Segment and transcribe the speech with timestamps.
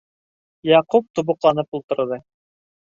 [0.69, 2.23] Яҡуп тубыҡланып ултырҙы.